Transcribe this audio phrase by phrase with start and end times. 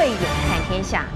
[0.00, 1.06] 慧眼看天下。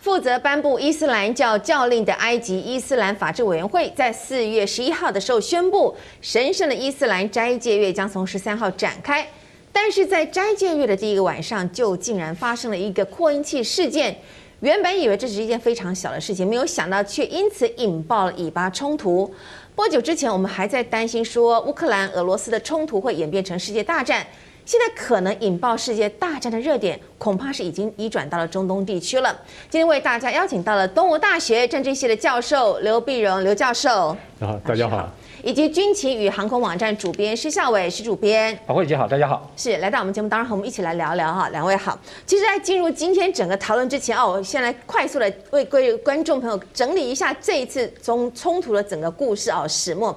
[0.00, 9.24] 负责颁布伊斯兰教教令的埃及伊斯兰法制委员会，在四月十一号的时候宣布，神圣的伊斯兰斋戒月将从十三号展开。
[9.70, 14.18] 但是在斋戒月的第一个晚上，就竟然发生了一个扩音器事件。
[14.58, 19.32] 原本以为这是一件非常小的事情，没有想到却因此引爆了以巴冲突。
[19.76, 24.26] 不久之前，我们还在担心说乌克兰、俄罗斯的冲突会演变成世界大战。
[24.70, 29.36] 现在可能引爆世界大战的热点，恐怕是已经移转到了中东地区了。
[29.68, 35.10] 今天为大家邀请到了东吴大学政治系的教授刘碧荣刘教授，好，大家好，
[35.42, 41.98] 以及军情与航空网站主编施孝伟施主编，好，慧姐好，大家好，是来到我们节目当中和我们一起来聊聊哈，两位好。
[42.24, 50.16] 其实，在进入今天整个讨论之前哦，我先来快速的为各位观众朋友整理一下这一次中冲突的整个故事哦，始末。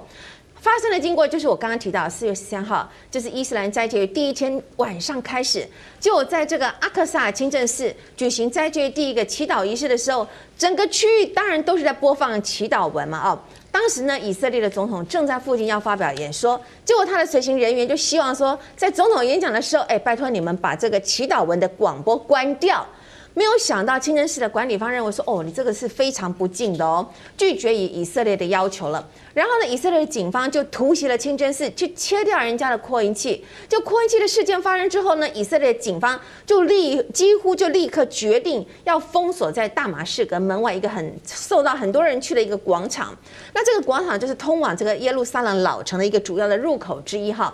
[0.64, 5.68] 发生的经过就是我刚刚提到，四月十三号，就是伊斯兰斋戒第一天晚上开始，
[6.00, 13.28] 就在这个阿克萨清真寺举行斋戒第一个祈祷仪式的时候，整个区域当然都是在播放祈祷文嘛。
[13.28, 13.38] 哦，
[13.70, 22.86] 当时呢，以色列的总统正在附近要发表演说，结果他的随行人员就希望说，在总统演讲的时候，哎，拜托你们把这个祈祷文的广播关掉。
[23.34, 27.04] 没有想到清真寺的管理方认为说，哦，你这个是非常不敬的哦，
[27.36, 29.08] 拒绝以以色列的要求了。
[29.34, 33.44] 然后呢，以色列的警方就突袭了清真寺，去切掉人家的扩音器。
[33.68, 43.12] 就扩音器的事件发生之后呢，以色列警方就立几乎就立刻决定要封锁在大马士革门外一个很受到很多人去的一个广场。
[43.52, 47.52] 那这个广场就是通往这个耶路撒冷老城的一个主要的入口之一哈。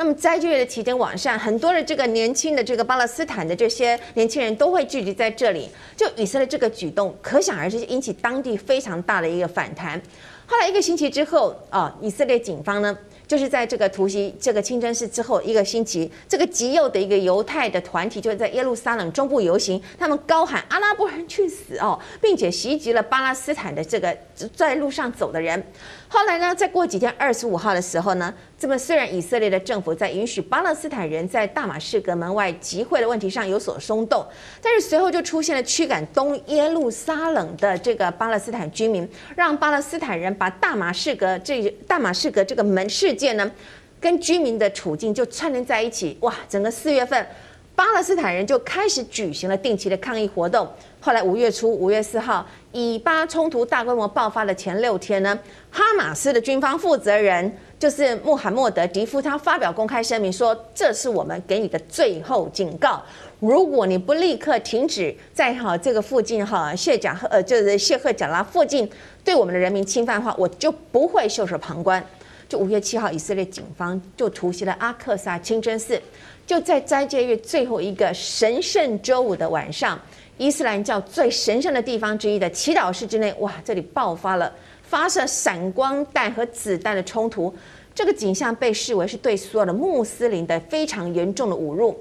[0.00, 5.68] 那么在这个期间网上，很多的这个年轻的这个巴勒斯坦的这些年轻人都会聚集在这里。
[5.94, 10.00] 就以色列这个举动，可想而知引起当地非常大的一个反弹。
[10.46, 12.96] 后来一个星期之后，啊，以色列警方呢，
[13.28, 24.16] 就是在这个突袭这个清真寺之后一个星期，这个极右的一个犹太的团体就在耶路撒冷中部游行，他们高喊“阿拉伯人去死”哦，并且袭击了巴勒斯坦的这个
[24.56, 25.62] 在路上走的人。
[26.08, 34.22] 后来呢，再过几天，二十五号的时候呢，这么虽然以色列的政府在允许巴勒斯坦人在大马士革门外集会的问题上有所松动，
[34.60, 43.50] 但是随后就出现了驱赶东耶路撒冷的这个巴勒斯坦居民，让巴勒斯坦人把大马士革这大马士革这个门事件呢，
[43.98, 46.18] 跟居民的处境就串联在一起。
[46.20, 47.26] 哇，整个四月份，
[47.74, 50.70] 巴勒斯坦人就开始举行了定期的抗议活动。
[51.00, 55.38] 后来五月初，五月四号，以巴冲突大规模爆发的前六天呢，
[55.70, 63.02] 哈马斯的军方负责人就是穆罕默德·迪夫，他发表公开声明说：“这是我们给你的最后警告，
[63.38, 68.86] 如果你不立刻停止在哈这个附近哈谢贾赫呃就是谢赫贾拉附近
[69.24, 72.04] 对我们的人民侵犯的话，我就不会袖手旁观。”
[72.50, 75.98] 就五月七号，以色列警方就突袭了阿克萨清真寺，
[76.46, 79.98] 就在斋戒月最后一个神圣周五的晚上。
[80.36, 84.52] 伊斯兰教最神圣的地方之一的祈祷室之内，哇，这里爆发了
[84.90, 87.54] 发射闪光弹和子弹的冲突，
[87.94, 91.96] 这个景象被视为是对所有的穆斯林的非常严重的侮辱。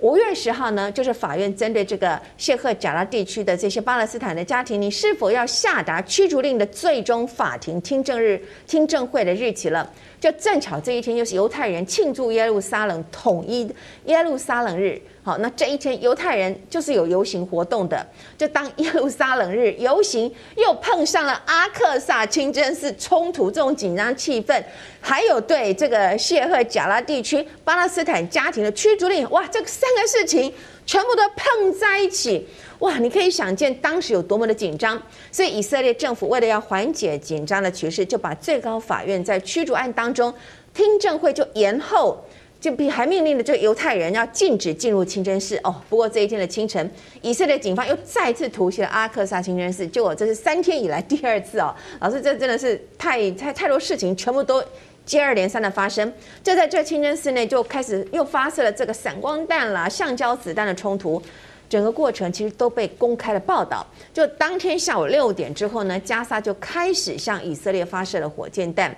[0.00, 9.88] 五月十号呢，就是法院针对这个谢赫贾拉地区的这些巴勒斯坦的家庭，你是否要下达驱逐令的最终法庭听证日听证会的日期了。
[10.20, 13.72] 就正巧这一天，又是犹太人庆祝耶路撒冷统一
[14.06, 15.00] 耶路撒冷日。
[15.26, 18.06] 好，那这一天犹太人就是有游行活动的。
[18.36, 24.62] 就当耶路撒冷日游行又碰上了阿克萨清真寺冲突这种紧张气氛，
[25.00, 30.52] 还有对这个谢赫贾拉地区巴勒斯坦家庭的驱逐令，哇，这三个事情
[30.84, 32.46] 全部都碰在一起，
[32.80, 35.02] 哇，你可以想见当时有多么的紧张。
[35.32, 40.34] 所以以色列政府为了要缓解紧张的局势，就把最高法院在驱逐案当中
[40.74, 42.22] 听证会就延后。
[42.64, 45.82] 就比还命令了这个犹太人要禁止进入清真寺哦。
[45.90, 51.74] 不过这一天的清晨，以色列警方又再次突袭了阿克萨清真寺，结果这是三天以来第二次哦。
[52.00, 54.64] 老师，这真的是太太太多事情，全部都
[55.04, 56.10] 接二连三的发生。
[56.42, 61.22] 就在这清真寺内，就开始又发射了这个闪光弹啦、橡胶子弹的冲突，
[61.68, 63.86] 整个过程其实都被公开了报道。
[64.14, 68.96] 就当天下午六点之后呢，加沙就开始向以色列发射了火箭弹。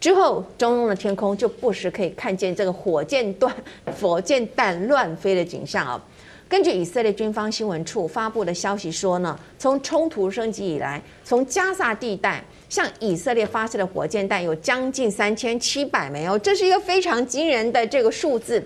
[0.00, 3.54] 之后，中东的天空就不时可以看见这个火箭弹、
[4.00, 6.02] 火箭弹乱飞的景象啊。
[6.48, 18.60] 根据以色列军方新闻处发布的消息说呢，从冲突升级以来，从加萨地带向以色列发射的火箭弹有将近三千七百枚哦，这是一个非常惊人的这个数字。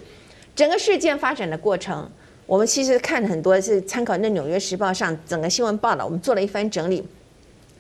[0.55, 2.09] 整个事件发展的过程，
[2.47, 7.05] 我们其实看很多是参考那《纽约时报》上整个新闻报道，我们做了一番整理。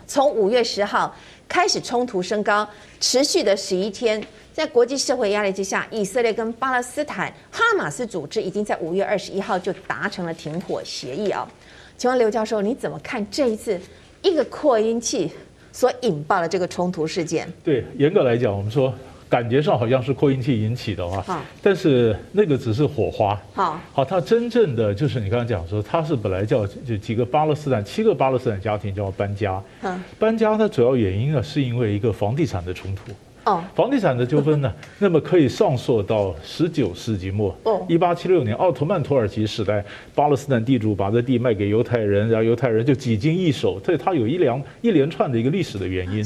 [0.07, 1.15] 从五月十号
[1.49, 2.69] 开始冲突升高，
[3.01, 4.23] 持续的十一天，
[4.53, 11.49] 在国际社会压力之下，以色列跟巴勒斯坦哈马斯组织已经在五月二十一号就达成了停火协议啊。
[11.97, 13.81] 请问刘教授，你怎么看这一次
[14.23, 15.31] 一个扩音器
[15.73, 17.51] 所引爆的这个冲突事件？
[17.63, 18.93] 对，严格来讲，我们说
[19.29, 23.41] 感觉上好像是扩音器引起的话，但是那个只是火花。
[23.53, 29.63] 好，好，它真正的就是你刚刚讲说，它是本来叫就几个巴勒斯坦七个巴勒斯坦家庭叫搬家。
[29.83, 33.13] 嗯，搬家它主要原因呢，是因为一个房地产的冲突。
[33.45, 39.85] 哦，房地产的纠纷呢，那么可以上溯到十九世纪末，哦，一八七六年奥特曼土耳其时代，
[40.15, 46.25] 巴勒斯坦地主把这地卖给犹太人，然后犹太人就几经易手，所以它有一两一连串的一个历史的原因。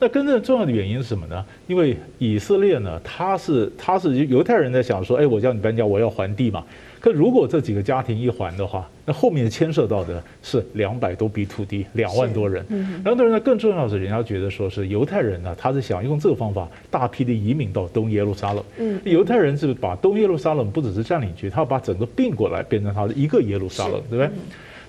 [0.00, 1.44] 是，那真正重要的原因是什么呢？
[1.66, 6.64] 因为以色列呢，他是他是犹太人在想说，哎，我叫你搬家，我要还地嘛。
[7.00, 12.62] 可如果这几个家庭一还的话，那后面牵涉到的是两百多笔土地，两万多人。
[13.02, 18.62] 然后当然呢，更重要的是，人家觉得说是犹太人呢，他是想用这个方法大批的移民到东耶路撒冷。
[18.76, 24.30] 嗯，犹太人是把东耶路撒冷不只是占领区，他要把整个并过来，变成他的一个耶路撒冷，对不对？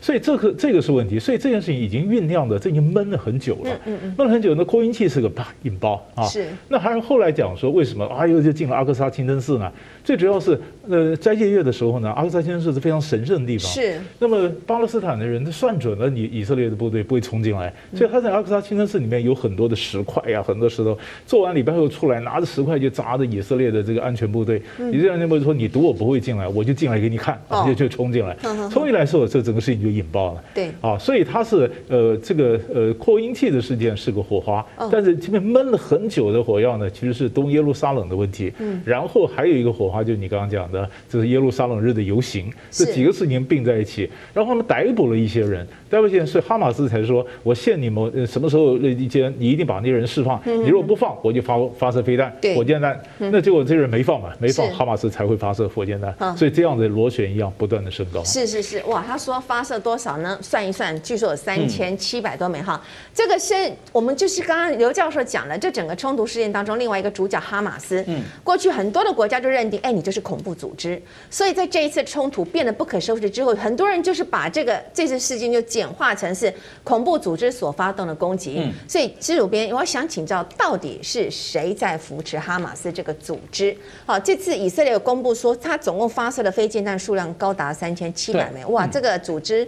[0.01, 3.69] 所以这个这个是问题，所以这件事情已经酝酿的，这已经闷了很久了。
[3.85, 6.23] 嗯嗯闷了很久，那扩音器是个啪引爆啊。
[6.23, 6.47] 是。
[6.67, 9.71] 那还是后来讲说，为什么啊又就进了阿克萨清真寺呢？
[10.03, 10.59] 最主要是
[10.89, 13.71] 呃斋戒月的时候呢，阿克萨清真寺是非常神圣的地方。
[13.71, 14.01] 是。
[14.17, 20.97] 那么巴勒斯坦的人他算准了，你以色列的部队不会冲进来，所以他在阿克萨清真寺里面有很多的石块呀，很多石头。
[21.27, 24.59] 做完礼拜后出来，拿着石块就砸着以色列的这个安全部队。
[24.91, 28.35] 以色列安全部队说：“你赌我不会进来，我就进来给你看。”就 就冲进来。
[28.71, 29.90] 冲进来之后，这整个事情就。
[29.91, 30.71] 引爆了，对。
[30.81, 38.51] 啊，所以它是呃这个呃扩音器的事件是个火花，但是这边闷了很久的火药呢，其实是东耶路撒冷的问题。
[38.59, 52.99] 嗯，然后还有一个火花，就是你刚刚讲的，就是耶路撒冷日的游行，这几个事情并在一起，然后他们逮捕了一些人，逮捕一些人，所以哈马斯才说，我限你们什么时候一间，你一定把那些人释放，你如果不放，我就发发射飞弹、火箭弹。
[53.17, 58.23] 那结果这些人没放嘛，没放，哈马斯才会发射火箭弹，所以这样的螺旋一样不断的升高。
[58.23, 59.80] 是是是，哇，他说发射。
[59.81, 60.39] 多少呢？
[60.41, 62.81] 算一算，据说有三千七百多枚哈。
[63.13, 63.53] 这个是
[63.91, 68.03] 我们就是刚刚刘教授讲了，这整个冲突事件当中，另外一个主角哈马斯。
[68.07, 71.01] 嗯，过去很多的国家就认定，哎，你就是恐怖组织。
[71.29, 78.57] 所以在这一次冲突变得不可收拾之后，很多人就是把这个这次事件就简化成是恐怖组织所发动的攻击。
[78.59, 83.75] 嗯，所以施主编，我想请教，到底是谁在扶持哈马斯这个组织？
[84.05, 88.63] 好，这次以色列有公布说，他总共发射的飞箭弹数量高达三千七百枚。
[88.65, 89.67] 哇，这个组织。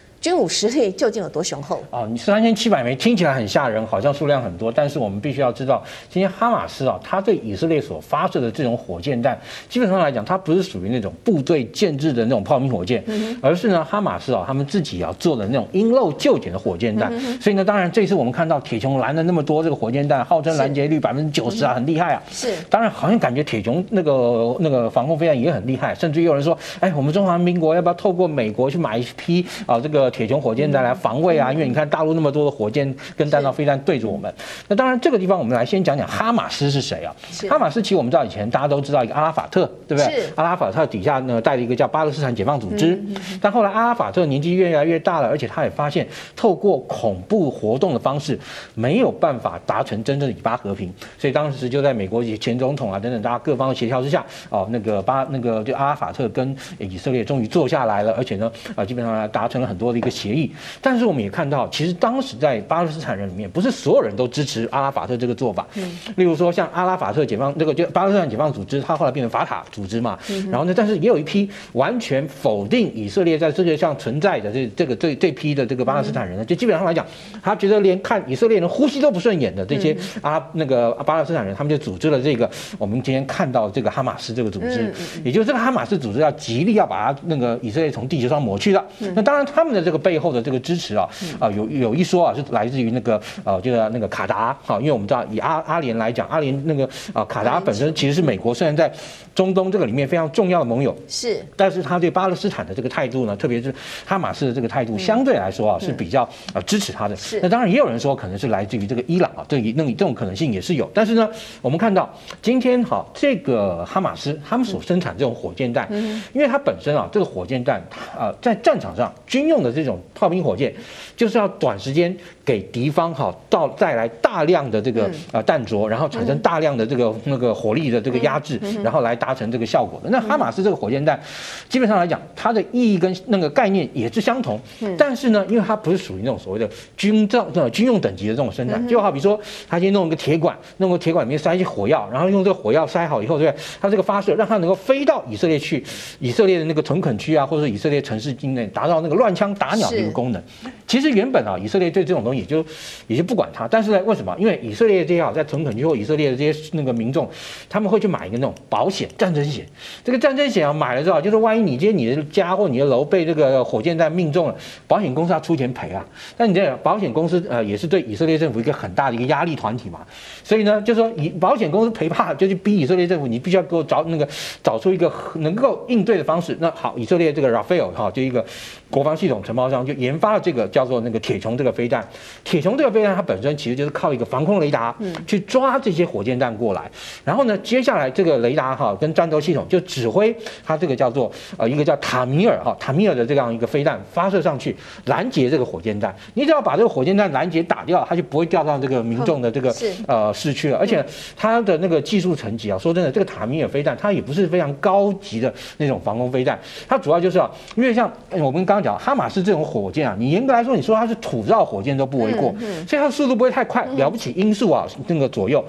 [0.21, 2.05] 军武实力究竟有多雄厚啊？
[2.07, 9.35] 你三千七百枚听起来很吓人，好像数量很多，但是我们必须要知道，今天哈马斯啊，他对以色列所发射的这种火箭弹，
[9.67, 13.03] 基本上来讲，它不是属于那种部队建制的那种炮兵火箭，
[13.41, 17.11] 而是呢，哈马斯啊，他们自己啊做的那种因陋就简的火箭弹。
[17.41, 22.21] 所以呢，当然这次我们看到铁穹拦了那么多这个火箭弹，号称拦截率百分之九十啊，很厉害啊。
[22.29, 30.10] 是，当然好像感觉铁穹那个那个防空飞弹也很厉害，甚至有人说，哎，我们中华民国要不要透过美国去买一批啊这个。
[30.11, 34.31] 铁穹火箭弹来防卫啊，因为你看大陆那么多的火箭跟弹道飞弹对着我们。
[34.67, 37.15] 那当然，这个地方我们来先讲讲哈马斯是谁啊？
[37.49, 40.23] 哈马斯其实我们知道以前大家都知道一个阿拉法特，对不对？
[40.35, 43.01] 阿拉法特底下呢带了一个叫巴勒斯坦解放组织。
[43.41, 48.37] 但后来阿拉法特年纪越来越大了，而且他也发现透过恐怖活动的方式
[48.75, 60.11] 没有办法达成真正的以巴和平，所以当时就在美国前总统啊等等大家各方的协调之下，哦，那个巴那个就阿拉法特跟以色列终于坐下来了，而且呢啊基本上达成了很多的一个。
[60.11, 65.65] 协议，但是我们也看到，其实当时在巴勒斯坦人里面，不是所有人都支持阿拉法特这个做法。
[65.75, 70.19] 嗯，例如说像阿拉法特解放这个就巴勒斯坦解放组织，它后来变成法塔组织嘛。
[70.29, 77.05] 嗯，然后呢，但是也有一批完全否定以色列在世界上存在的这这个这这批的这个巴勒斯坦人呢，就基本上来讲，
[77.41, 84.93] 他觉得连看以色列人呼吸都不顺眼的这些阿那个巴勒斯坦人，他们就组织了这个我们今天看到这个哈马斯这个组织，
[85.23, 88.85] 也就是这个哈马斯组织要极力要把他那个以色列从地球上抹去的。
[89.15, 90.01] 那当然他们的这个。
[90.01, 91.07] 背后的这个支持啊，
[91.39, 98.91] 啊有有一说啊，是来自于那个呃，这个那个卡达哈，因为我们知道以阿阿联来讲，阿联那个啊卡达本身其实是美国虽然在
[99.35, 103.71] 中东这个里面非常重要的盟友，是，但是他对巴勒斯坦的这个态度呢，特别是
[104.03, 107.15] 哈马斯的这个态度，相对来说啊是比较啊支持他的。
[107.15, 110.89] 是，那当然也有人说可能是来自于这个伊朗啊，这那这种可能性也是有。
[110.95, 111.29] 但是呢，
[111.61, 115.87] 我们看到今天哈这个哈马斯他们所生产这种火箭弹，
[116.33, 117.79] 因为它本身啊这个火箭弹
[118.17, 120.73] 啊在战场上军用的这这种炮兵火箭，
[121.15, 130.09] 就是要短时间给敌方哈到带来大量的这个啊弹着，然后产生大量的这个那个火力的这个压制，然后来达成这个效果的。
[130.09, 131.19] 那哈马斯这个火箭弹，
[131.67, 134.59] 基本上来讲，它的意义跟那个概念也是相同，
[134.97, 143.63] 但是呢，因为它不是属于那种所谓的军造的军用等级的这种生产，就好比说，他先弄一个铁管，弄个铁管里面塞一些火药，然后用这个火药塞好以后，对不对？
[143.79, 145.83] 它这个发射让它能够飞到以色列去，
[146.19, 150.41] 以色列的那个屯垦区啊，或者是以色列城市境内，达到那个乱枪打鸟的一个功能。
[150.87, 152.65] 其实原本啊，以色列对这种东西也就
[153.07, 154.35] 也就不管它，但是呢，为什么？
[154.37, 157.29] 因为以色列这些啊，在屯垦区或以色列的这些那个民众，
[157.69, 159.65] 他们会去买一个那种保险，战争险。
[160.03, 164.55] 这个战争险啊，买了之后，就是万一你今天你的家或你的楼被这个火箭弹命中了，
[164.87, 166.05] 保险公司要出钱赔啊。
[166.37, 169.99] 那你这保险公司呃，也是对以色列政府一个很大的一个压力团体嘛。
[170.43, 174.27] 所以呢，就是说以保险公司赔怕，就去逼以色列政府，你必须要给我找那个
[174.61, 176.57] 找出一个能够应对的方式。
[176.59, 178.45] 那好，以色列这个 Rafael 哈，就一个
[178.89, 182.01] 国防系统承包商，就研发了这个叫做那个铁穹这个飞弹。
[182.45, 184.95] 铁穹这个飞弹它本身其实就是靠一个防空雷达
[185.27, 186.89] 去抓这些火箭弹过来，
[187.25, 190.33] 然后呢，接下来这个雷达哈跟战斗系统就指挥
[190.65, 194.73] 它这个叫做呃一个叫塔米尔哈塔米尔的这样一个飞弹发射上去
[195.05, 196.15] 拦截这个火箭弹。
[196.33, 199.75] 你只要把这个火箭弹拦截打掉，它就不会掉到这个民众的这个
[200.07, 200.77] 呃市区了。
[200.77, 201.05] 而且
[201.35, 212.53] 它的那个技术层级啊，说真的，这个塔米尔飞弹它也不是非常高级的那种防空飞弹，它主要就是啊，因为像我们刚刚讲哈马斯这种火箭啊，你严格来说你说它是土造火箭都不为过，
[212.87, 215.63] 所以它的速度不会太快，了不起音速啊那个左右，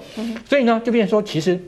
[0.47, 1.59] 所以呢就变成说其实。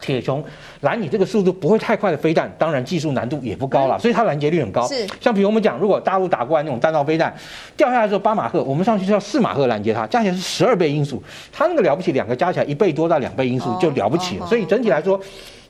[0.00, 0.42] 铁穹
[0.82, 4.86] 拦你这个速度不会太快的飞弹，当然技术难度也不高了，所以它拦截率很高。
[4.86, 7.34] 是，像比如我们讲，如果大陆打过来那种弹道飞弹，
[7.74, 14.46] 掉下来之后八马赫，我们上去是要四马赫拦截它，加起来是十二倍音速，它那个了不起，两个加起来一倍多到两倍音速就了不起了。
[14.46, 15.18] 所以整体来说，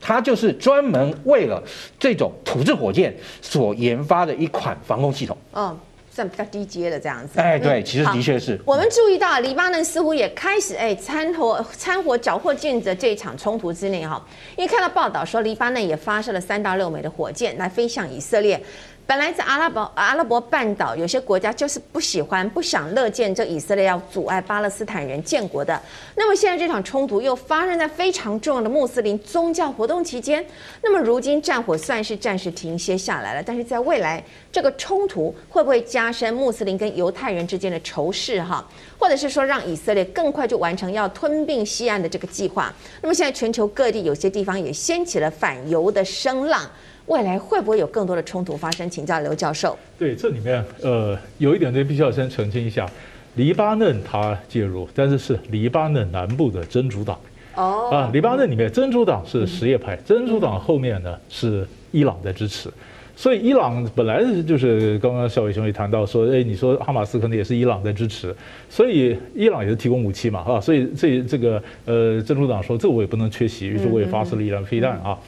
[0.07, 1.63] 它就是专门为了
[1.99, 5.35] 这种土制火箭所研发的一款防空系统。
[5.55, 5.75] 嗯。
[6.15, 8.57] 算比较低阶的这样子，哎，对，其实的确是。
[8.65, 14.25] 我们注意到，黎巴嫩似乎也开始哎掺和掺和缴获进的这一场冲突之内哈，
[14.57, 18.63] 因为看到报道说，黎巴嫩也发射了三到六枚的火箭来飞向以色列。
[19.07, 25.79] 本来在阿拉伯阿拉伯半岛，有些国家就是不喜欢、不想乐见这以色列要阻碍巴勒斯坦人建国的。
[26.15, 30.45] 那么现在这场冲突又发生在非常重要的穆斯林宗教活动期间。
[30.83, 38.43] 那么如今战火算是暂时停歇下来了，但是在未来这个冲突会不会加深穆斯林跟犹太人之间的仇视？
[38.43, 38.67] 哈，
[38.99, 42.73] 或者是说让以色列更快就完成要吞并西岸的这个计划？
[43.03, 46.63] 那么现在全球各地有些地方也掀起了反犹的声浪。
[47.07, 48.89] 未来会不会有更多的冲突发生？
[48.89, 49.77] 请教刘教授。
[49.99, 52.89] 对，这里面呃有一点呢，必须要先澄清一下，
[53.35, 57.19] 黎巴嫩他介入，但是是黎巴嫩南部的真主党。
[57.57, 57.91] 哦。
[57.91, 62.71] 啊，黎巴嫩里面真主党是什叶派，真主党后面呢是伊朗在支持，
[63.15, 68.35] 所以伊朗本来就是刚刚小伟兄也谈到说，哎，你说哈马斯可能也是伊朗在支持，
[68.71, 75.19] 所以伊朗也是提供武器嘛，啊，所以这这个呃真主党说这我也不能缺席，于是我也发射了一辆飞弹啊。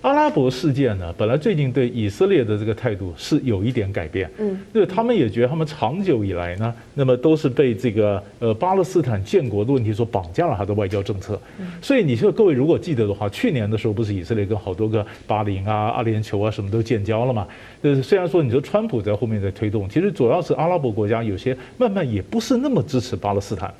[0.00, 11.40] 阿拉伯世界呢，本来最近对以色列的这个态度是有一点改变，嗯，因为他们也觉得他们长久以来呢，那么都是被这个呃巴勒斯坦建国的问题所绑架了他的外交政策，
[11.82, 17.46] 所以你说各位如果记得的话，去年的时候不是以色列跟好多个巴林啊、阿联酋啊什么都建交了嘛？
[17.82, 23.72] 就是虽然说你说川普在后面在推动，其实主要是阿拉伯国家有些慢慢也不是那么支持巴勒斯坦，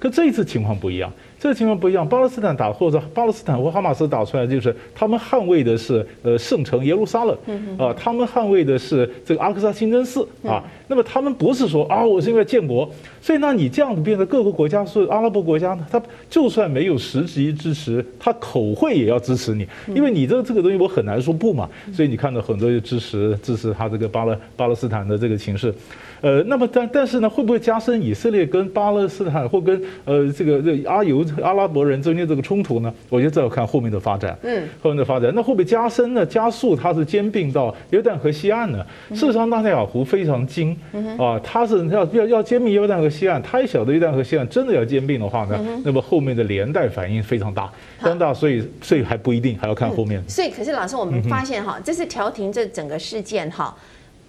[0.00, 1.12] 可这一次情况不一样。
[1.38, 7.34] 这个情况不一样，巴勒斯坦打或者巴勒斯坦或哈马斯打出来，就是他们捍卫的是呃圣城耶路撒冷，
[7.78, 10.62] 啊，他们捍卫的是这个阿克萨清真寺啊。
[10.86, 12.86] 那么他们不是说啊，我是因为建国，
[13.22, 21.66] 所以那你这样子变得各个国家是阿拉伯国家呢，他就算没有实际支持，他口惠也要支持你，因为你这这个东西我很难说不嘛。
[21.90, 25.74] 所以你看到很多就支持支持他这个巴勒巴勒斯坦的这个情势，
[26.20, 31.24] 呃，那么但但是呢，会不会加深以色列跟巴勒斯坦或跟呃这个这阿尤？
[31.42, 34.36] 阿拉伯人中间这个冲突呢，我觉得这要看后面的发展。
[34.42, 36.24] 嗯，后面的发展，那会不会加深呢？
[36.24, 38.84] 加速它是兼并到约旦河西岸呢？
[39.10, 40.76] 事实上，纳塔雅胡非常精
[41.18, 50.22] 啊，他是要要要兼并约旦河西岸，他也晓得约旦河西岸真的要兼并的话呢，那么后面的连带反应非常大，非常大，所以所以还不一定，还要看后面。
[50.28, 53.74] 所以，可是老师，我们发现哈，这是调停这整个事件哈，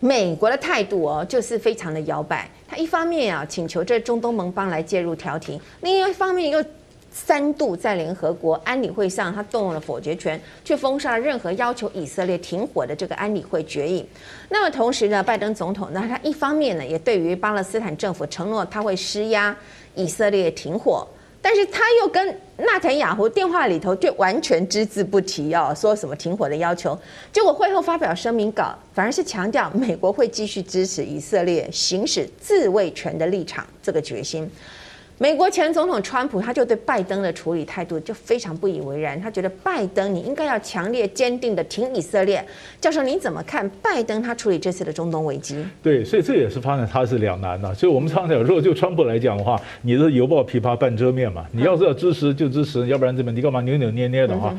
[0.02, 2.50] 美国的态度哦，就是非常的摇摆。
[2.68, 6.62] 他一方面啊，请求这中东盟邦来介入调停，另一方面又。
[7.14, 14.08] 三度在联合国安理会上，他动用了否决权，去封杀了任何要求以色列停火的这个安理会决议。
[14.48, 19.54] 那么同时呢，拜登总统呢，他一方面呢，也对于巴勒斯坦政府承诺他会施压
[19.94, 21.06] 以色列停火。
[21.42, 26.98] 但是他又跟纳坦雅胡电话里头就完全只字不提哦，说什么停火的要求。
[27.34, 34.50] 结果会后发表声明稿，反而是强调美国会继续支持以色列行使自卫权的立场，这个决心。
[35.22, 42.44] 美国前总统川普他就对拜登的处理态度就非常不以为然，他觉得拜登你应该要强烈坚定的挺以色列。
[42.80, 45.64] 教授，您怎么看拜登他处理这次的中东危机？
[45.84, 47.72] 对，所以这也是发现他是两难的。
[47.76, 54.52] 所以我们常常讲，如果就川普来讲的话，你的犹抱琵琶半遮面嘛，你要是要支持就支持，要不然这边你干嘛扭扭捏捏的哈？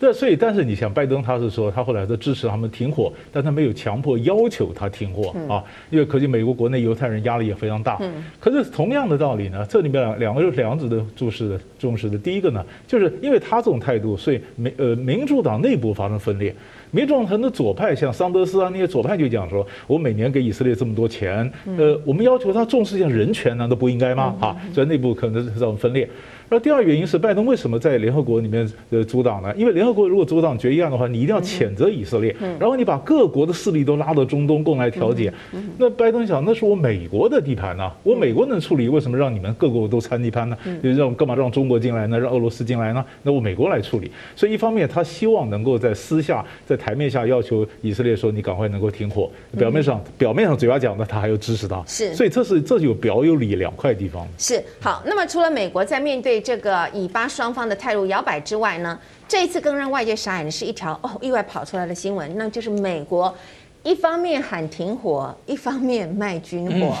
[0.00, 8.00] 对，所以但是你想，拜登他是说他后来都支持他们停火，但他没有强迫要求他停火啊，因为可见美国国内犹太人压力也非常大。
[8.40, 10.07] 可是同样的道理呢，这里面。
[10.16, 16.54] 两个两子的注视的重视的，第一个呢，就是因为他这种态度，所以民呃民主党内部发生分裂。
[16.90, 24.34] 民主党很多左派，像桑德斯啊那些左派就讲说，我每年给以色列这么多钱，呃，我们要求他重视一下人权，难道不应该吗？
[24.40, 26.08] 啊，在内部可能是这种分裂。
[26.50, 29.54] 那第二原因是拜登为什么在联合国里面呃阻挡呢？
[29.56, 35.32] 因为联合国如果阻挡决议案的话，你一定要谴责以色列，然后你把各国的势力都拉到中东共来调解。
[35.76, 40.56] 那拜登想，那是我美国的地盘呐，我美国能处理，为什么让你们各国都参地盘呢？
[40.82, 42.18] 就让干嘛让中国进来呢？
[42.18, 43.04] 让俄罗斯进来呢？
[43.22, 44.10] 那我美国来处理。
[44.34, 51.82] 所以一方面他希望能够在私下在台面下要求以色列说你赶快能够停火，表面上表面上嘴巴讲的他还要支持他。
[51.86, 54.26] 是，所以这是这就有表有里两块地方。
[54.38, 63.34] 是好，那么除了美国在面对这个以巴双方的态度摇摆之外呢，这一次更让外界傻眼的是一条哦意外跑出来的新闻，那就是美国
[63.82, 66.96] 一方面喊停火，一方面卖军火。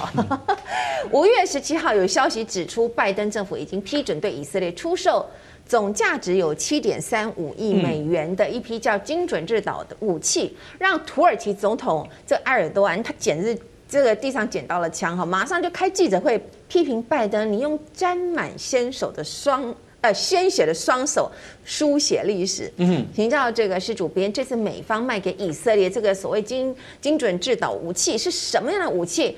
[1.12, 5.24] 五月十七号有消息指出，拜登政府已经批准对以色列出售
[5.66, 16.40] 总价值有七点三五亿美元的一批叫精准制导的武器，让土耳其总统这埃尔多安他简直这个地上捡到了枪哈，马上就开记者会。
[16.70, 21.32] 批评拜登，你用沾满鲜手的双呃鲜血的双手
[21.64, 22.70] 书写历史。
[22.76, 29.34] 嗯哼，请教这个是主编，这次美方卖给以色列这个所谓精精准制导武器是什么样的武器？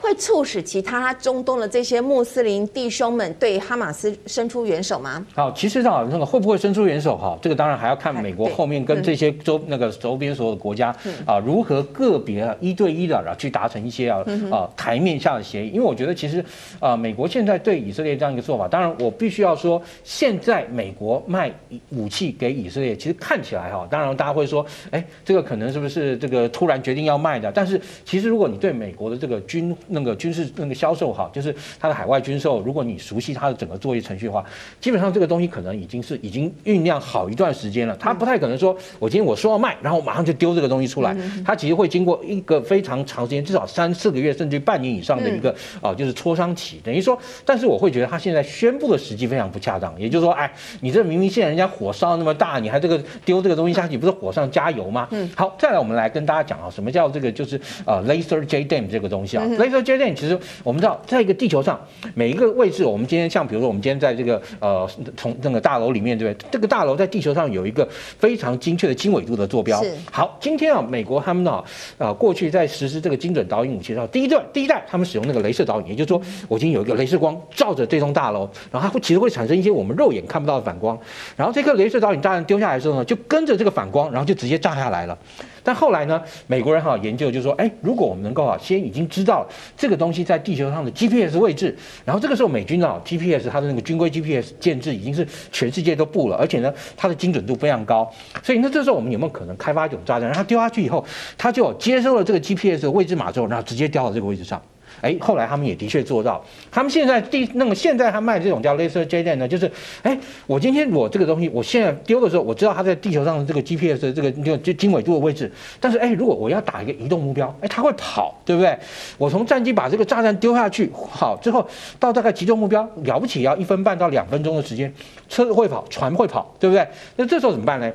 [0.00, 5.26] 会促使其他中东的这些穆斯林弟兄们对哈马斯伸出援手吗？
[5.34, 10.94] 好，其实啊，那个会不会伸出援手哈，这个当然还要看美国后面跟这些周那个周边所有的国家
[11.26, 15.70] 啊如何个别啊一对一的然后去达成一些啊啊台面下的协议。
[15.70, 16.44] 因为我觉得其实
[16.78, 21.52] 啊，美国现在对以色列这样一个做法，当然我必须要说，现在美国卖
[21.90, 27.50] 武器给以色列，其实看起来哈，当然大家会说，哎，这个可能是不是这个突然决定要卖的？
[27.50, 34.44] 但是其实如果你对美国的这个军那个军事那个销售哈，就是它的海外军售，如果你熟悉它的整个作业程序的话，
[34.80, 37.96] 基本上这个东西可能已经是已经酝酿好一段时间了。
[37.98, 41.16] 它不太可能说，我今天我说要卖，然后马上就丢这个东西出来。
[41.44, 46.80] 它其实会经过一个非常长时间，至少三四个月，甚至半年以上的一个啊，就是磋商期。
[46.84, 49.94] 等于说，但是我会觉得他现在宣布的时机非常不恰当。
[49.98, 55.08] 也就是说，哎，你这明明现在人家火烧那么大，你还这个丢这个东西下去，不是火上加油吗？
[55.10, 55.28] 嗯。
[55.36, 60.14] 好，再来我们来跟大家讲啊，什么叫这个就是呃，Laser JDAM 这个东西啊，Laser JDAM。
[60.14, 61.78] 其实我们知道，在一个地球上
[62.14, 66.48] 每一个位置，我们今天像比如说，我们今天在这个呃从那个大楼里面，对不对？
[66.50, 67.86] 这个大楼在地球上有一个
[68.18, 69.82] 非常精确的经纬度的坐标。
[69.82, 69.94] 是。
[70.10, 71.64] 好，今天啊，美国他们呢啊、
[71.98, 80.98] 呃，过去在实施这个精准导引武器的时候，第一段第一代他们使用那个镭射导引，也就是说，我已经有一个镭射光照着这栋大楼，然后它会其实会产生一些我们肉眼看不到的反光，
[81.36, 85.16] 然后这颗镭射导引炸弹丢下来的时候呢，就跟着这个反光，然后就直接炸下来了。
[85.62, 98.10] 但后来呢，美国人哈研究就说，哎，如果我们能够啊先已经知道这个东西在地球上的 GPS 位置，然后这个时候美军啊 GPS 它的那个军规 GPS 建制已经是全世界都布了，而且呢它的精准度非常高，
[98.42, 101.04] 所以那这时候我们有没有可能开发一种炸弹，让它丢下去以后，
[101.36, 104.60] 它就接收了这个 GPS 的位置码之后，然后直接掉到这个位置上。
[105.00, 106.44] 哎，后来他们也的确做到。
[106.70, 109.70] 他们现在第那么现在他卖这种叫 Laser JDAM 呢，就是
[110.02, 115.50] 哎，我今天我这个东西，我现在丢的时候，我知道它在地球上的这个 GPS 的这个就就经纬度的位置。
[115.80, 118.76] 但是哎，如果我要打一个移动目标，哎，它会跑，对不对？
[119.16, 121.66] 我从战机把这个炸弹丢下去，好之后
[121.98, 124.92] 到大概集中目标，了不起要一分半到两分钟的时间，
[125.28, 126.86] 车子会跑，船会跑，对不对？
[127.16, 127.90] 那这时候怎么办呢？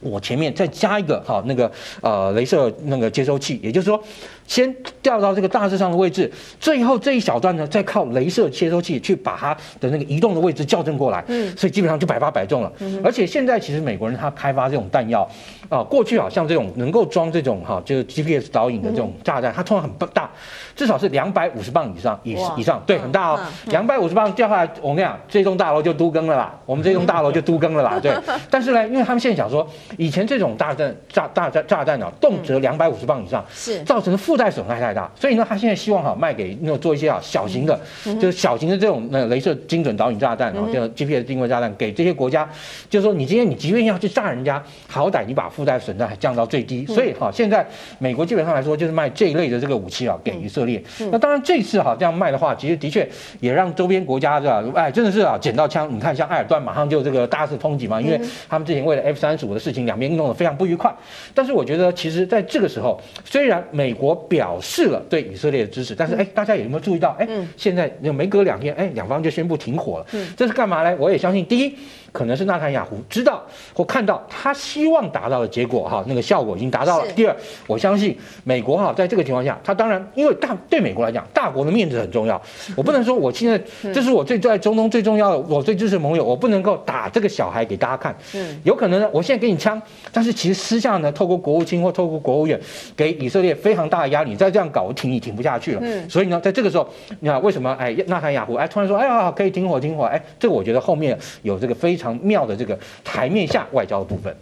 [0.00, 1.70] 我前面再加一个好那个
[2.02, 3.98] 呃雷射那个接收器，也就是说，
[4.46, 6.30] 先调到这个大致上的位置，
[6.60, 11.24] 最后这一小段呢，再靠镭射接收器去把它的那个移动的位置校正过来。
[11.28, 12.72] 嗯，所以基本上就百发百中了。
[12.80, 15.28] 嗯，而且现在其实美国人他开发这种弹药
[15.68, 20.30] 啊，过去好像这种能够装这种哈就是 GPS 导引的这种炸弹，它通常很大，
[20.76, 28.12] 至少是两百五十磅以上以以上，对，很大哦，两百五十磅掉下来，我跟你讲，这栋大楼就都更了啦， 我们这栋大楼就都更了啦，对。
[28.50, 29.66] 但是呢，因为他们现在想说。
[29.96, 37.80] 以前这种大弹炸大炸炸弹啊，动辄两百五十磅以上，是造成的负附带损害太大，所以呢，他现在希望哈卖给那种做一些啊小型的，
[38.20, 42.50] 就是小型的这种那镭射精准导引炸弹然后叫 GPS 定位炸弹给这些国家，
[42.90, 46.84] 就是说你今天你即便要去炸人家，好歹你把附带损害降到最低。
[46.86, 47.64] 所以哈，现在
[48.00, 50.82] 美国基本上来说就是卖这一类的这个武器啊给以色列。
[51.12, 54.64] 那当然这次哈这样卖的话，其实的确也让周边国家是吧？
[54.74, 55.88] 哎，真的是啊捡到枪。
[55.94, 60.92] 你看像埃尔段马上就这个大肆抨击嘛，因为他们之前为了 F 三十五的事情，两边弄得非常不愉快。
[61.32, 67.16] 但是我觉得其实在这个时候，虽然美国表示了对以色列的支持，但是哎，大家有没有注意到？
[67.18, 70.06] 哎，现在没隔两天，哎，两方就宣布停火了。
[70.36, 70.96] 这是干嘛呢？
[70.98, 71.74] 我也相信，第一，
[72.14, 73.42] 可能是纳坦雅胡知道
[73.74, 77.06] 或看到他希望达到的结果哈，那个效果已经达到了。
[77.16, 77.34] 第二，
[77.66, 82.40] 我相信美国哈，在这个情况下，他当然因为大对美国来讲，大国的面子很重要。
[82.76, 83.60] 我不能说我现在
[83.92, 88.16] 这是我最在中东最重要的，我最支持盟友，我不能够打这个小孩给大家看。
[88.34, 92.58] 嗯，有可能呢，我现在给你枪，但是其实私下呢，透过国务卿或透过国务院
[92.96, 94.30] 给以色列非常大的压力。
[94.30, 95.80] 你再这样搞，我挺你挺不下去了。
[95.82, 96.88] 嗯，所以呢，在这个时候，
[97.20, 104.34] 你看为什么哎，纳坦雅胡哎突然说哎呀可以停火停火哎，这个我觉得后面有这个非常妙的这个台面下外交的部分。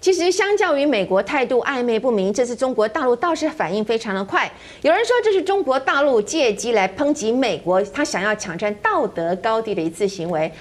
[0.00, 4.52] 其实相较于美国态度暧昧不明，这次中国大陆倒是反应非常的快。
[4.82, 10.52] 有人说这是中国大陆借机来抨击美国，他想要抢占道德高地的一次行为。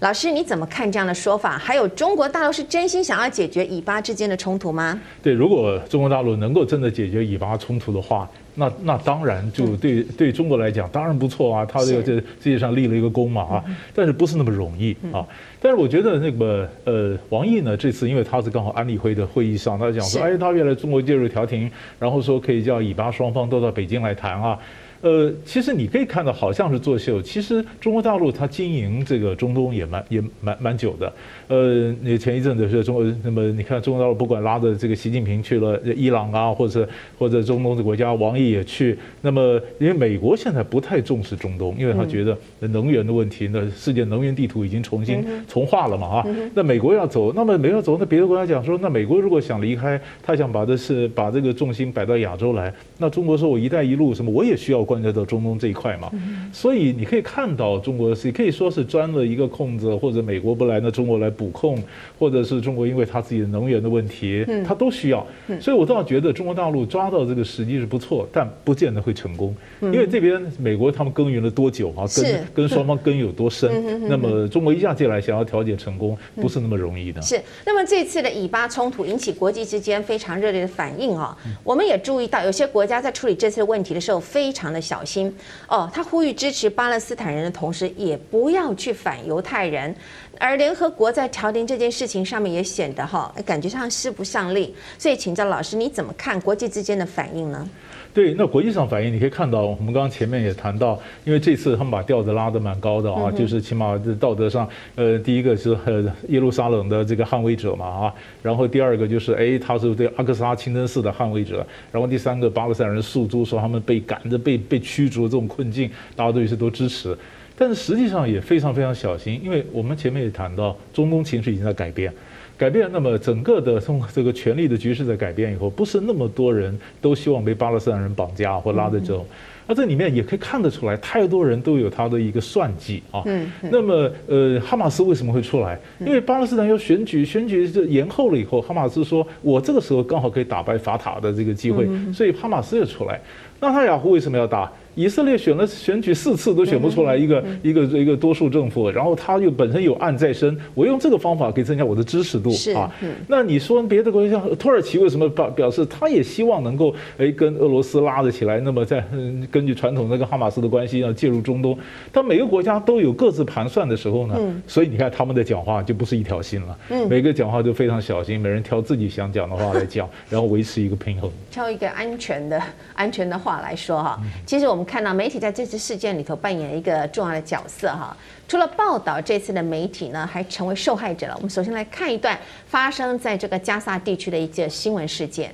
[0.00, 1.58] 老师，你怎么看这样的说法？
[1.58, 4.98] 还有，中国大陆是真心想要解决以巴之间的冲突吗？
[5.22, 13.64] 对，如果中国大陆能够真的解决以巴冲突的话，那那当然就对对中国来讲当然不错啊，他这个这世界上立了一个功嘛啊，
[13.94, 15.24] 但是不是那么容易啊？
[15.60, 24.58] 但是我觉得那个呃，王毅呢这次因为他是刚好安理会的会议上，他讲说，哎，他原来中国介入调停，然后说可以叫以巴双方都到北京来谈啊。
[25.02, 27.20] 呃，其实你可以看到，好像是作秀。
[27.20, 31.12] 其实中国大陆它经营这个中东也蛮也蛮蛮久的。
[31.48, 38.96] 呃，你前一阵子是中国，那么你看中国大陆不管拉着这个习近平去了伊朗啊，或者或者中东的国家，王毅也去。
[39.20, 46.26] 那么因为美国现在不太重视中东，因为他觉得能源的问题，那世界能源地图已经重新重画了嘛啊。
[46.54, 54.86] 那美国要走，那么没有走，那别的国家讲说，那美国如果想离开，他想把的是把这个重心摆到亚洲来，那中国说我“一带一路”什么，我也需要。
[54.86, 56.08] 关注到中东这一块嘛，
[56.52, 61.82] 所以你可以看到中国是可以说是钻了一个空子，或者美国不来，那中国来补控，
[62.18, 65.26] 或者是中国因为他自己的能源的问题，他都需要。
[65.60, 77.20] 所以我倒觉得中国大陆抓到这个时机是不错，但不见得会成功，因为这边美国他们耕耘了多久啊，跟跟双方根有多深，那么中国一下进来想要调解成功，不是那么容易的。
[77.20, 84.76] 是，那么这次的以巴冲突引起国际之间非常热烈的反应啊，我们也注意到有些国家在处理这次问题的时候非常的。
[84.76, 85.34] 的小心。
[85.68, 89.96] 哦，他呼吁支持巴勒斯坦人的同时，也不要去反犹太人。
[90.38, 94.74] 而联合国在调停这件事情上面也显得哈，感觉上势不上力。
[94.98, 97.68] 所以请教老师，你怎么看国际之间的反应呢？
[98.14, 117.14] 对，那国际上反应你可以看到，我们刚刚前面也谈到，因为这次他们把调子拉得蛮高的啊，就是起码在道德上，呃，第一个是呃耶路撒冷的这个捍卫者嘛啊，然后第二个就是哎，他是对阿克萨清真寺的捍卫者，然后第三个巴勒斯坦人诉诸说他们被赶着被被驱逐这种困境，大家都有些都支持，
[117.56, 122.12] 但是实际上也非常非常小心，因为我们前面也谈到，中东情绪已经在改变。
[122.58, 129.26] 改变，那么整个的从这个权力的局势在改变以后，不是那么多人都希望被巴勒斯坦人绑架或拉着走，
[129.66, 133.22] 那这里面也可以看得出来，太多人都有他的一个算计啊。
[133.60, 135.78] 那么，呃，哈马斯为什么会出来？
[136.00, 143.20] 因为巴勒斯坦要选举，选举就延后了以后，哈马斯说，我这个时候刚好可以打败法塔的这个机会，所以哈马斯也出来。
[143.60, 144.72] 纳塔雅胡为什么要打？
[144.96, 152.90] 以色列选了选举四次都选不出来一个一个一个多数政府，然后他又本身有案在身，我用这个方法可以增加我的支持度啊。
[153.28, 158.58] 那你说别的国家，土耳其为什么表表示他也希望能够哎跟俄罗斯拉得起来？
[158.60, 159.04] 那么在
[159.50, 161.78] 根据传统那个哈马斯的关系要介入中东，
[162.10, 164.34] 但每个国家都有各自盘算的时候呢。
[164.66, 172.58] 所以你看他们的讲话就不是一条心了，每个讲话都非常小心，每人挑自己想讲的话来讲，然后维持一个平衡， 挑一个安全的
[172.94, 174.18] 安全的话来说哈。
[174.46, 174.85] 其实我们。
[174.86, 181.34] 看到媒体在这次事件里头扮演一个重要的角色哈，除了报道这次的媒体呢，还成为受害者了。
[181.36, 185.52] 我们首先来看一段发生在这个加萨地区的一个新闻事件。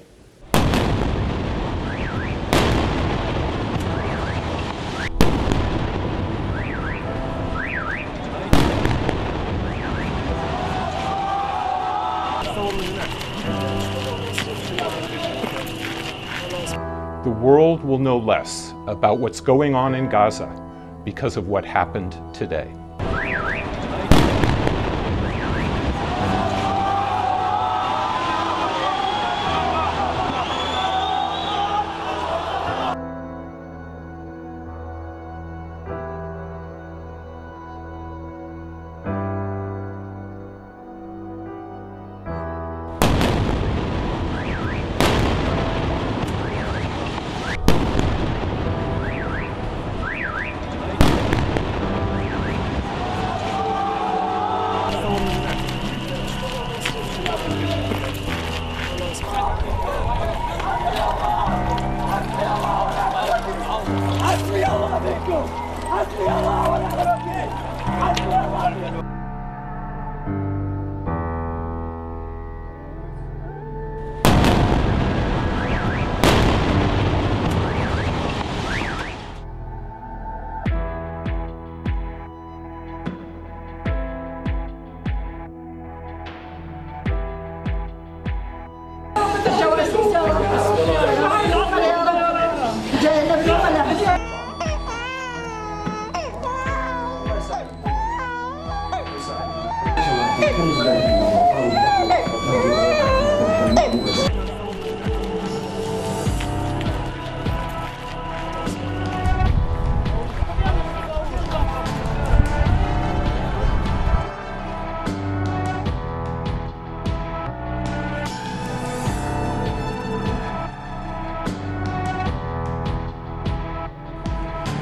[17.23, 20.49] The world will know less about what's going on in Gaza
[21.05, 22.75] because of what happened today.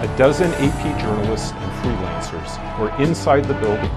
[0.00, 3.90] A dozen AP journalists and freelancers were inside the building,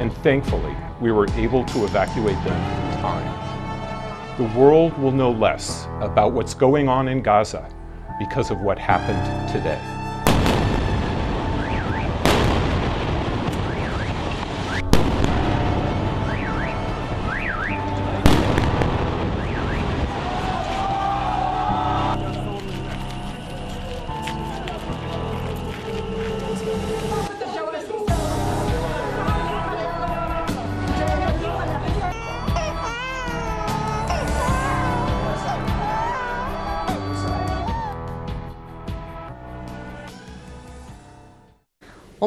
[0.00, 4.38] and thankfully, we were able to evacuate them in time.
[4.38, 7.68] The world will know less about what's going on in Gaza
[8.18, 10.03] because of what happened today.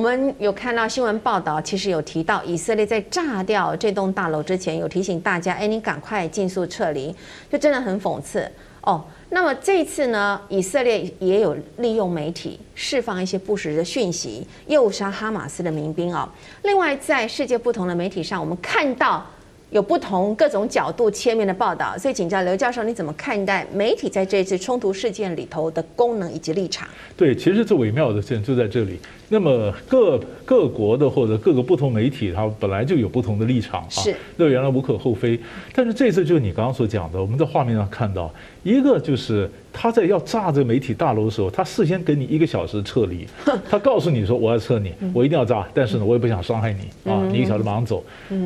[0.07, 7.13] 我们有看到新闻报道，其实有提到以色列在炸掉这栋大楼之前，有提醒大家：“哎，你赶快尽速撤离。”
[7.51, 9.03] 就真的很讽刺哦。
[9.31, 16.29] 那么这次呢，以色列也有利用媒体释放一些不实的讯息，诱杀哈马斯的民兵哦。
[16.63, 19.25] 另外，在世界不同的媒体上，我们看到。
[19.69, 26.87] 有不同各种角度切面的报道，所以请教刘教授，你怎么看待媒体在这次冲突事件里头的功能以及立场？
[27.17, 28.97] 对，其实最微妙的事就在这里。
[29.29, 35.37] 那么各各国的或者各个不同媒体，它本来就有不同的立场啊，是，那原来无可厚非。
[35.73, 43.27] 但是这次就是你刚刚所讲的，我们在画面上看到，一个就是他在要炸这个媒体大楼的时候，他事先给你一个小时撤离，
[43.69, 48.01] 他告诉你说我要撤你，我一定要炸，但是呢，我也不想伤害你啊，你一个小时马上走，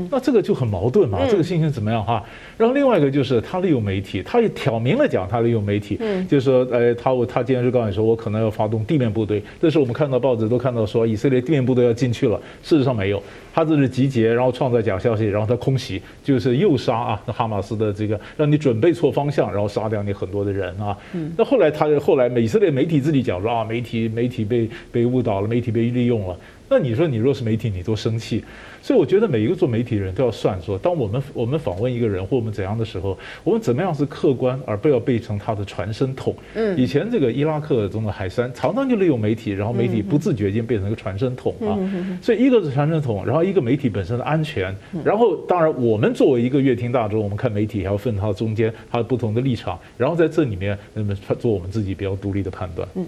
[0.10, 2.24] 那这个就很矛盾嘛，这个心情怎么样哈？
[2.58, 10.71] 然后另外一个就是他利用媒体，他也挑明了讲他利用媒体，就是说，哎，他我他今天就告诉你说，我可能要发动地面部队，这是我们看到报纸都看。
[10.72, 13.22] 看到说以色列地面部队要进去了，事实上没有，
[13.54, 20.98] 他这是集结，然后创造假消息，然后他空袭，就是诱杀啊，哈马斯的这个让你准备错方向，然后杀掉你很多的人啊。
[21.36, 26.38] 那后来他后来以色列媒体自己讲说啊，媒体媒体被被误导了，媒体被利用了。
[26.72, 28.42] 那你说你若是媒体，你多生气。
[28.82, 36.34] 所以我觉得每一个做媒体的人都要算说，当我们我们访问一个人或我们怎样的时候，我们怎么样是客观，而不要变成他的传声筒。
[36.56, 41.78] 嗯，以前这个伊拉克中的海山常常就利用媒体，然后媒体不自觉间变成一个传声筒啊。
[42.22, 52.88] 所以一个是传声筒，然后一个媒体本身的安全，然后当然我们作为一个乐听大众，我们看媒体还要分它中间它的不同的立场，然后在这里面那么做我们自己比较独立的判断。
[52.96, 53.06] 嗯。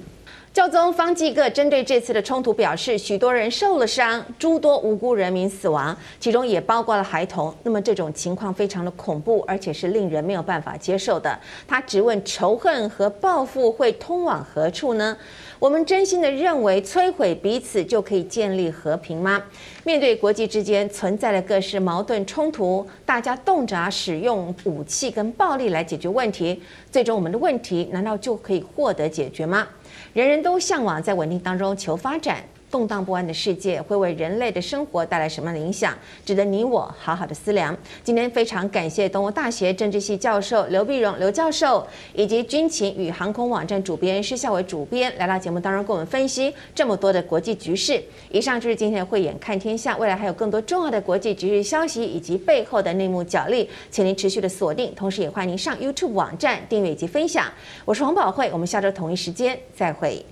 [0.53, 7.51] 教宗方济各针对这次的冲突表示，许多人受了伤，诸多无辜人民死亡，其中也包括了孩童。
[7.63, 11.35] 那么这种情况非常的恐怖，而且是令人没有办法接受的。
[11.67, 15.17] 他质问：仇恨和报复会通往何处呢？
[15.63, 19.41] 我们真心的认为摧毁彼此就可以建立和平吗？
[19.85, 29.65] 面对国际之间存在的各式矛盾冲突，大家动辄使用武器跟暴力来解决问题，最终我们的问题难道就可以获得解决吗？
[30.11, 32.43] 人人都向往在稳定当中求发展，
[32.73, 35.95] 动荡不安的世界会为人类的生活带来什么样的影响？
[36.25, 37.77] 值得你我好好的思量。
[38.03, 48.03] 今天非常感谢东吴大学政治系教授刘必荣刘教授，以及军情与航空网站主编施孝伟主编来到节目当中，跟我们分析这么多的国际局势。
[48.31, 57.45] 以上就是今天的慧眼看天下，未来还有更多重要的国际局势消息以及背后的内幕角力，请您持续的锁定，同时也欢迎您上 YouTube 网站订阅以及分享。
[57.85, 60.25] 我是黄宝慧，我们下周同一时间再会。